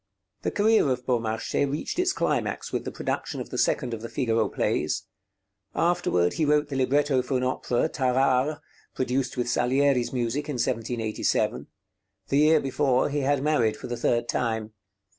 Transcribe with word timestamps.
The 0.41 0.49
career 0.49 0.89
of 0.89 1.05
Beaumarchais 1.05 1.69
reached 1.71 1.99
its 1.99 2.11
climax 2.11 2.73
with 2.73 2.85
the 2.85 2.91
production 2.91 3.39
of 3.39 3.51
the 3.51 3.57
second 3.59 3.93
of 3.93 4.01
the 4.01 4.09
Figaro 4.09 4.49
plays. 4.49 5.03
Afterward 5.75 6.33
he 6.33 6.43
wrote 6.43 6.69
the 6.69 6.75
libretto 6.75 7.21
for 7.21 7.37
an 7.37 7.43
opera, 7.43 7.87
'Tarare,' 7.87 8.61
produced 8.95 9.37
with 9.37 9.47
Salieri's 9.47 10.11
music 10.11 10.49
in 10.49 10.53
1787; 10.55 11.67
the 12.29 12.37
year 12.39 12.59
before 12.59 13.09
he 13.09 13.19
had 13.19 13.43
married 13.43 13.77
for 13.77 13.85
the 13.85 13.95
third 13.95 14.27
time. 14.27 14.73